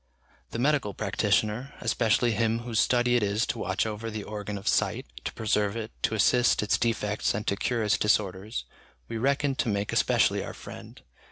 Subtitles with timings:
[0.49, 4.67] The medical practitioner, especially him whose study it is to watch over the organ of
[4.67, 8.65] sight, to preserve it, to assist its defects and to cure its disorders,
[9.07, 11.03] we reckon to make especially our friend.